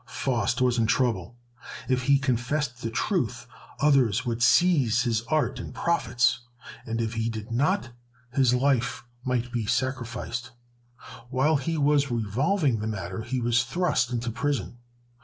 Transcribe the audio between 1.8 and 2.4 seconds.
If he